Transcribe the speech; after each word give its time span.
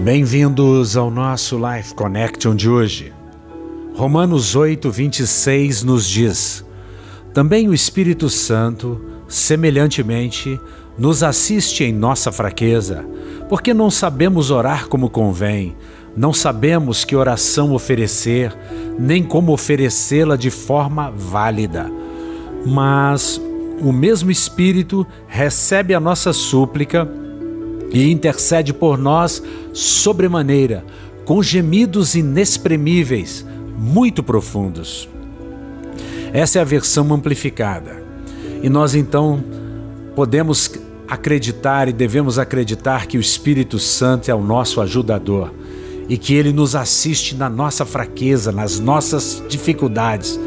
Bem-vindos 0.00 0.96
ao 0.96 1.10
nosso 1.10 1.58
Life 1.58 1.94
Connection 1.94 2.56
de 2.56 2.70
hoje. 2.70 3.12
Romanos 3.94 4.56
8, 4.56 4.90
26 4.90 5.82
nos 5.82 6.08
diz: 6.08 6.64
Também 7.34 7.68
o 7.68 7.74
Espírito 7.74 8.30
Santo, 8.30 8.98
semelhantemente, 9.28 10.58
nos 10.96 11.22
assiste 11.22 11.84
em 11.84 11.92
nossa 11.92 12.32
fraqueza, 12.32 13.04
porque 13.48 13.74
não 13.74 13.90
sabemos 13.90 14.50
orar 14.50 14.88
como 14.88 15.10
convém, 15.10 15.76
não 16.16 16.32
sabemos 16.32 17.04
que 17.04 17.14
oração 17.14 17.72
oferecer, 17.72 18.56
nem 18.98 19.22
como 19.22 19.52
oferecê-la 19.52 20.36
de 20.36 20.50
forma 20.50 21.10
válida. 21.10 21.90
Mas 22.66 23.40
o 23.80 23.92
mesmo 23.92 24.30
Espírito 24.30 25.06
recebe 25.26 25.94
a 25.94 26.00
nossa 26.00 26.32
súplica 26.32 27.08
e 27.92 28.10
intercede 28.10 28.72
por 28.72 28.96
nós 28.96 29.42
sobremaneira, 29.72 30.84
com 31.24 31.42
gemidos 31.42 32.14
inexprimíveis, 32.14 33.44
muito 33.76 34.22
profundos. 34.22 35.08
Essa 36.32 36.58
é 36.58 36.62
a 36.62 36.64
versão 36.64 37.12
amplificada. 37.12 38.02
E 38.62 38.68
nós 38.68 38.94
então 38.94 39.42
podemos 40.14 40.70
acreditar 41.08 41.88
e 41.88 41.92
devemos 41.92 42.38
acreditar 42.38 43.06
que 43.06 43.18
o 43.18 43.20
Espírito 43.20 43.78
Santo 43.78 44.30
é 44.30 44.34
o 44.34 44.42
nosso 44.42 44.80
ajudador 44.80 45.52
e 46.08 46.16
que 46.16 46.34
ele 46.34 46.52
nos 46.52 46.74
assiste 46.76 47.34
na 47.34 47.48
nossa 47.48 47.84
fraqueza, 47.84 48.52
nas 48.52 48.78
nossas 48.78 49.42
dificuldades. 49.48 50.38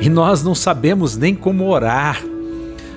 E 0.00 0.08
nós 0.08 0.42
não 0.42 0.54
sabemos 0.54 1.16
nem 1.16 1.34
como 1.34 1.68
orar, 1.68 2.22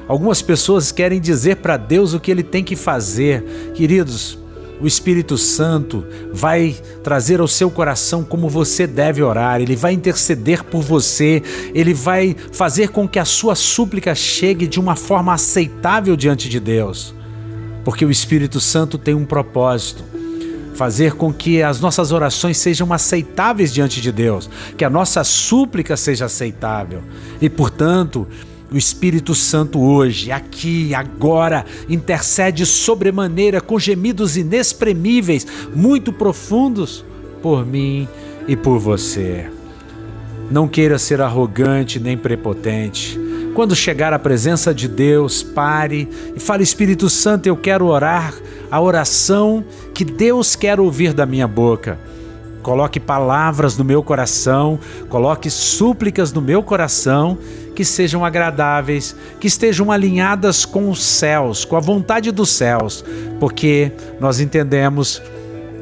Algumas 0.08 0.42
pessoas 0.42 0.92
querem 0.92 1.20
dizer 1.20 1.58
para 1.58 1.78
Deus 1.78 2.14
o 2.14 2.20
que 2.20 2.30
ele 2.30 2.44
tem 2.44 2.64
que 2.64 2.76
fazer. 2.76 3.44
Queridos, 3.74 4.38
o 4.80 4.86
Espírito 4.86 5.38
Santo 5.38 6.06
vai 6.32 6.76
trazer 7.04 7.40
ao 7.40 7.48
seu 7.48 7.72
coração 7.72 8.24
como 8.24 8.50
você 8.50 8.86
deve 8.86 9.24
orar, 9.24 9.62
ele 9.62 9.76
vai 9.76 9.94
interceder 9.94 10.64
por 10.64 10.82
você, 10.82 11.42
ele 11.74 11.94
vai 11.94 12.36
fazer 12.52 12.90
com 12.90 13.08
que 13.08 13.18
a 13.18 13.26
sua 13.26 13.56
súplica 13.56 14.14
chegue 14.14 14.68
de 14.68 14.80
uma 14.80 14.96
forma 14.96 15.34
aceitável 15.34 16.16
diante 16.16 16.50
de 16.50 16.60
Deus. 16.60 17.16
Porque 17.84 18.06
o 18.06 18.12
Espírito 18.12 18.60
Santo 18.60 18.98
tem 18.98 19.14
um 19.14 19.26
propósito 19.26 20.04
fazer 20.74 21.14
com 21.14 21.34
que 21.34 21.64
as 21.64 21.80
nossas 21.80 22.12
orações 22.12 22.58
sejam 22.58 22.92
aceitáveis 22.92 23.74
diante 23.74 24.02
de 24.02 24.12
Deus, 24.12 24.50
que 24.78 24.84
a 24.84 24.90
nossa 24.90 25.24
súplica 25.24 25.96
seja 25.96 26.26
aceitável. 26.26 27.02
E, 27.42 27.50
portanto, 27.50 28.28
o 28.76 28.78
Espírito 28.78 29.34
Santo 29.34 29.80
hoje, 29.80 30.34
aqui, 30.34 30.94
agora, 30.94 31.66
intercede 31.88 32.66
sobremaneira 32.66 33.62
com 33.62 33.80
gemidos 33.80 34.36
inexprimíveis, 34.36 35.48
muito 35.74 36.12
profundos, 36.12 37.06
por 37.42 37.66
mim 37.66 38.06
e 38.50 38.54
por 38.54 38.78
você. 38.78 39.50
Não 40.52 40.68
queira 40.68 41.00
ser 41.00 41.22
arrogante 41.22 42.02
nem 42.02 42.18
prepotente. 42.18 43.18
Quando 43.54 43.74
chegar 43.74 44.12
à 44.12 44.20
presença 44.20 44.74
de 44.74 44.90
Deus, 44.90 45.42
pare 45.42 46.10
e 46.36 46.40
fale: 46.42 46.62
Espírito 46.62 47.10
Santo, 47.10 47.48
eu 47.48 47.56
quero 47.56 47.86
orar 47.86 48.34
a 48.70 48.82
oração 48.82 49.64
que 49.94 50.04
Deus 50.04 50.54
quer 50.54 50.82
ouvir 50.82 51.14
da 51.14 51.26
minha 51.26 51.48
boca. 51.48 51.98
Coloque 52.66 53.00
palavras 53.00 53.78
no 53.78 53.84
meu 53.84 54.02
coração, 54.02 54.80
coloque 55.08 55.52
súplicas 55.52 56.34
no 56.34 56.42
meu 56.42 56.64
coração 56.64 57.38
que 57.76 57.86
sejam 57.86 58.26
agradáveis, 58.26 59.16
que 59.40 59.46
estejam 59.46 59.92
alinhadas 59.92 60.66
com 60.66 60.90
os 60.90 61.04
céus, 61.04 61.64
com 61.64 61.76
a 61.76 61.80
vontade 61.80 62.32
dos 62.32 62.50
céus, 62.50 63.06
porque 63.40 63.92
nós 64.20 64.40
entendemos 64.40 65.22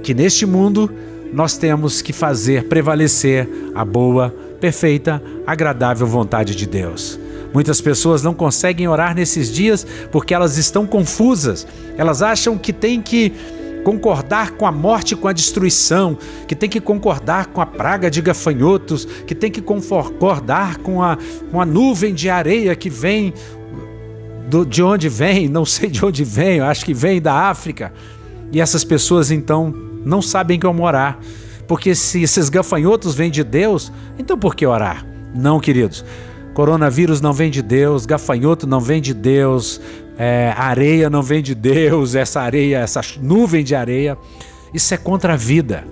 que 0.04 0.14
neste 0.14 0.46
mundo 0.46 0.92
nós 1.32 1.56
temos 1.56 2.02
que 2.02 2.12
fazer 2.12 2.68
prevalecer 2.68 3.48
a 3.74 3.86
boa, 3.86 4.36
perfeita, 4.60 5.24
agradável 5.48 6.06
vontade 6.06 6.54
de 6.54 6.66
Deus. 6.66 7.18
Muitas 7.54 7.80
pessoas 7.80 8.22
não 8.22 8.34
conseguem 8.34 8.90
orar 8.90 9.16
nesses 9.16 9.50
dias 9.50 9.88
porque 10.12 10.34
elas 10.34 10.58
estão 10.58 10.86
confusas. 10.86 11.66
Elas 11.96 12.22
acham 12.22 12.58
que 12.58 12.74
tem 12.74 13.02
que 13.02 13.32
concordar 13.84 14.52
com 14.52 14.66
a 14.66 14.72
morte, 14.72 15.16
com 15.16 15.28
a 15.28 15.34
destruição, 15.34 16.18
que 16.48 16.56
tem 16.56 16.70
que 16.70 16.80
concordar 16.80 17.48
com 17.48 17.62
a 17.62 17.66
praga 17.66 18.10
de 18.10 18.22
gafanhotos, 18.22 19.06
que 19.28 19.36
tem 19.36 19.52
que 19.52 19.62
concordar 19.62 20.78
com 20.78 21.04
a, 21.04 21.18
com 21.52 21.60
a 21.60 21.66
nuvem 21.66 22.14
de 22.14 22.30
areia 22.30 22.76
que 22.76 22.90
vem 22.90 23.34
do, 24.50 24.66
de 24.66 24.82
onde 24.82 25.10
vem, 25.10 25.48
não 25.48 25.66
sei 25.66 25.90
de 25.90 26.04
onde 26.04 26.24
vem, 26.24 26.60
acho 26.60 26.86
que 26.86 26.94
vem 26.94 27.22
da 27.22 27.34
África. 27.50 27.94
E 28.52 28.62
essas 28.62 28.84
pessoas 28.84 29.32
então 29.32 29.74
não 30.06 30.22
sabem 30.22 30.60
como 30.60 30.84
orar. 30.84 31.20
Porque 31.68 31.96
se 31.96 32.22
esses 32.22 32.50
gafanhotos 32.50 33.16
vêm 33.16 33.32
de 33.32 33.44
Deus, 33.44 33.92
então 34.18 34.38
por 34.38 34.56
que 34.56 34.66
orar? 34.66 35.06
Não, 35.34 35.60
queridos. 35.60 36.06
Coronavírus 36.54 37.20
não 37.20 37.34
vem 37.34 37.50
de 37.50 37.64
Deus, 37.64 38.06
gafanhoto 38.06 38.68
não 38.68 38.80
vem 38.80 39.02
de 39.02 39.14
Deus, 39.14 39.82
é, 40.18 40.54
areia 40.56 41.10
não 41.10 41.22
vem 41.22 41.42
de 41.42 41.56
Deus, 41.56 42.16
essa 42.16 42.42
areia, 42.42 42.80
essa 42.80 43.02
nuvem 43.22 43.64
de 43.64 43.76
areia. 43.76 44.18
Isso 44.74 44.94
é 44.94 44.98
contra 44.98 45.34
a 45.34 45.38
vida. 45.38 45.86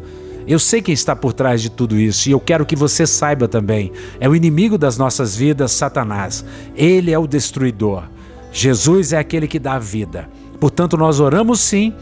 Eu 0.48 0.60
sei 0.60 0.82
quem 0.82 0.94
está 0.94 1.16
por 1.16 1.34
trás 1.34 1.62
de 1.62 1.70
tudo 1.70 1.98
isso 1.98 2.28
e 2.28 2.32
eu 2.32 2.40
quero 2.40 2.66
que 2.66 2.76
você 2.76 3.06
saiba 3.06 3.48
também. 3.48 3.92
É 4.20 4.28
o 4.28 4.36
inimigo 4.36 4.78
das 4.78 4.98
nossas 4.98 5.36
vidas, 5.36 5.72
Satanás. 5.72 6.44
Ele 6.76 7.12
é 7.12 7.18
o 7.18 7.28
destruidor. 7.28 8.04
Jesus 8.52 9.14
é 9.14 9.18
aquele 9.18 9.48
que 9.48 9.60
dá 9.60 9.74
a 9.74 9.80
vida. 9.80 10.28
Portanto, 10.60 10.98
nós 10.98 11.20
oramos 11.20 11.60
sim 11.60 11.94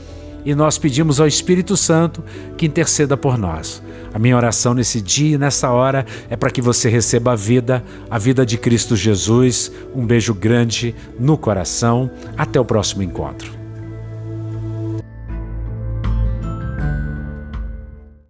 e 0.46 0.56
nós 0.56 0.78
pedimos 0.78 1.20
ao 1.20 1.28
Espírito 1.28 1.76
Santo 1.76 2.24
que 2.58 2.66
interceda 2.66 3.16
por 3.18 3.38
nós. 3.38 3.82
A 4.14 4.20
minha 4.20 4.36
oração 4.36 4.74
nesse 4.74 5.02
dia 5.02 5.36
e 5.36 5.38
nessa 5.38 5.70
hora 5.72 6.06
é 6.30 6.36
para 6.36 6.50
que 6.50 6.62
você 6.62 6.90
receba 6.90 7.34
a 7.34 7.36
vida, 7.36 7.84
a 8.10 8.18
vida 8.18 8.46
de 8.46 8.58
Cristo 8.58 8.96
Jesus. 8.96 9.72
Um 9.94 10.06
beijo 10.06 10.34
grande 10.34 10.96
no 11.20 11.38
coração. 11.38 12.10
Até 12.38 12.60
o 12.60 12.66
próximo 12.66 13.04
encontro. 13.04 13.59